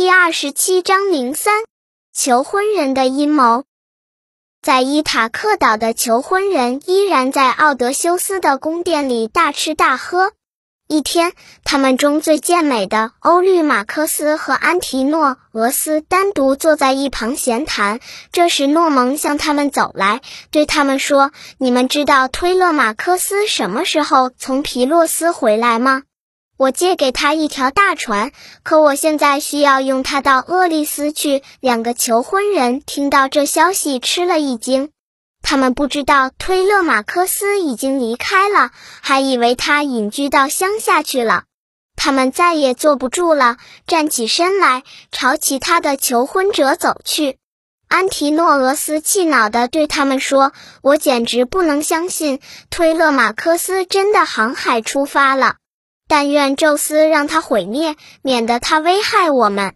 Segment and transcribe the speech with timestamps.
[0.00, 1.52] 第二十七章零三
[2.10, 3.64] 求婚人的阴谋。
[4.62, 10.32] 在伊塔克岛的求婚人依然在奥德修斯的宫殿里大吃大喝。
[10.88, 11.34] 一天，
[11.64, 18.00] 他们中最健美的欧律马克斯和安提诺俄斯单独坐在一旁闲谈。
[18.32, 21.30] 这时，诺蒙向他们走来，对他们说
[21.60, 26.04] ：“你们知道推勒马克斯什么时候从皮洛斯回来吗？
[26.60, 28.32] 我借给他一条大船，
[28.62, 34.90] 可我现在需要用它到厄利斯去。”两个求婚人听到这消息，吃了一惊。
[35.40, 41.44] 他们不知道推勒马克斯已经离开了，还以为他隐居到乡下去了。
[41.96, 43.56] 他们再也坐不住了，
[43.86, 47.38] 站起身来，朝其他的求婚者走去。
[47.88, 50.52] 安提诺俄斯气恼地对他们说
[50.84, 55.56] ：“我简直不能相信推勒马克斯真的航海出发了。
[56.10, 59.74] 但愿宙斯让他毁灭，免得他危害我们。”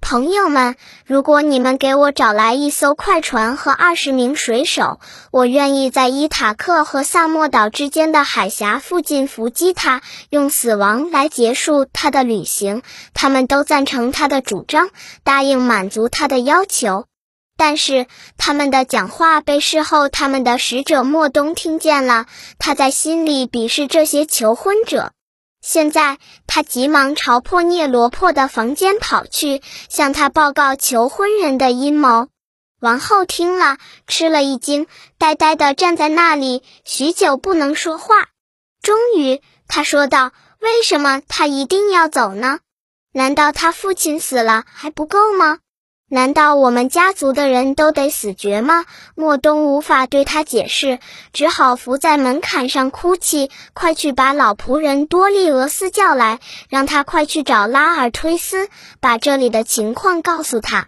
[0.00, 4.98] 朋友们，如果你们给我找来一艘快船和二十名水手，
[5.30, 10.00] 我愿意在伊塔克和萨莫岛之间的海峡附近伏击他，
[10.30, 12.80] 用死亡来结束他的旅行。
[13.12, 14.88] 他们都赞成他的主张，
[15.22, 17.04] 答应满足他的要求。
[17.58, 18.06] 但是
[18.38, 22.24] 他们的讲话被事后他们的使者莫东听见了，
[22.58, 25.12] 他在心里鄙视这些求婚者。
[25.66, 32.28] 现在，他急忙朝破涅罗破的房间跑去，向他报告求婚人的阴谋。
[32.80, 38.26] 王后听了，吃了一惊，呆呆地站在那里，许久不能说话。
[38.82, 42.58] 终于，他说道：“为什么他一定要走呢？
[43.14, 45.60] 难道他父亲死了还不够吗？”
[46.14, 48.84] 难道我们家族的人都得死绝吗？
[49.16, 51.00] 莫东无法对他解释，
[51.32, 53.50] 只好伏在门槛上哭泣。
[53.72, 58.68] 快去把老仆人多利俄斯叫来，让他快去找拉尔忒斯，
[59.00, 60.86] 把这里的情况告诉他。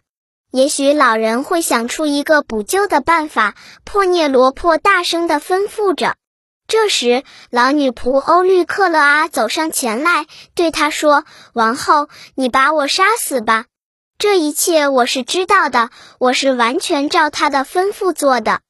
[0.52, 3.56] 也许老人会想出一个补救的办法。
[3.82, 6.14] 破涅罗珀大声地吩咐着。
[6.68, 13.64] 这时，老女仆欧律克勒阿走上前来，对他说：“王后，你把我杀死吧。”
[14.18, 18.60] 这一切我是知道的，我是完全照他的吩咐做的。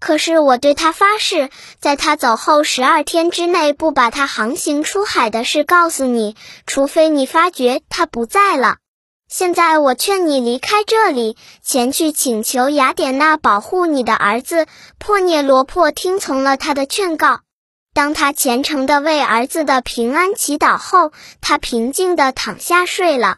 [0.00, 8.78] 可是我对他发誓，在他走后十二天之内不把他航行出海的事告诉你，除非你发觉他不在了。
[9.28, 14.66] 现在我劝你离开这里，前去请求雅典娜保护你的儿子。
[14.98, 17.40] 破涅罗珀听从了他的劝告。
[17.92, 21.12] 当他虔诚地为儿子的平安祈祷后，
[21.42, 23.36] 他平静地躺下睡了。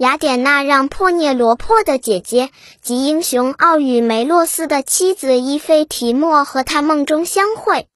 [0.00, 2.48] 雅典娜让破涅罗珀的姐姐
[2.80, 7.86] 及英雄奥与梅洛斯的妻子伊菲提莫和他梦中相会。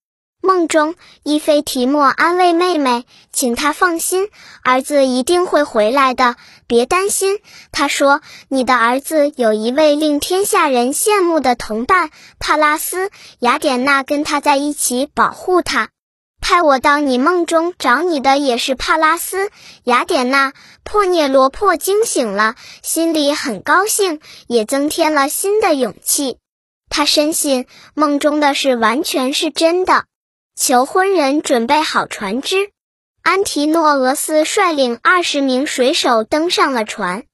[0.42, 4.28] 梦中，伊菲提莫安慰妹妹，请她放心，
[4.62, 7.38] 儿子一定会回来的，别担心。
[7.72, 15.88] 他说：“你的儿子有一位令天下人羡慕的同伴帕拉斯，雅典娜跟他在一起保护他。”
[16.44, 19.50] 派我到你梦中找你的也是帕拉斯，
[19.84, 20.52] 雅典娜。
[20.82, 26.36] 破涅罗珀惊醒了，心里很高兴，也增添了新的勇气。
[26.90, 30.04] 他深信梦中的事完全是真的。
[30.54, 32.68] 求婚人准备好船只，
[33.22, 37.24] 安提诺俄斯率领二十名水手登上了船。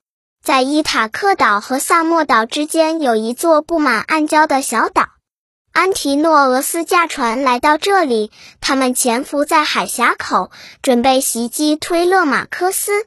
[0.41, 5.09] 在伊塔克岛和萨莫岛之间有一座布满暗礁的小岛。
[5.81, 8.31] 安提诺俄斯驾船来到这里，
[8.61, 10.51] 他们潜伏在海峡口，
[10.83, 13.07] 准备袭击推勒马科斯。